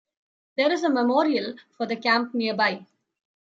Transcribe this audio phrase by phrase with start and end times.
[0.57, 2.87] There is a memorial for the camp nearby.